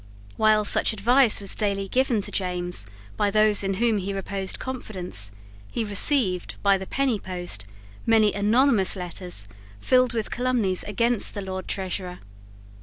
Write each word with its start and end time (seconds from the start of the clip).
While 0.35 0.65
such 0.65 0.93
advice 0.93 1.39
was 1.39 1.53
daily 1.53 1.87
given 1.87 2.21
to 2.21 2.31
James 2.31 2.87
by 3.15 3.29
those 3.29 3.63
in 3.63 3.75
whom 3.75 3.99
he 3.99 4.15
reposed 4.15 4.57
confidence, 4.57 5.31
he 5.69 5.83
received, 5.85 6.55
by 6.63 6.79
the 6.79 6.87
penny 6.87 7.19
post, 7.19 7.65
many 8.03 8.33
anonymous 8.33 8.95
letters 8.95 9.47
filled 9.79 10.13
with 10.15 10.31
calumnies 10.31 10.83
against 10.85 11.35
the 11.35 11.43
Lord 11.43 11.67
Treasurer. 11.67 12.17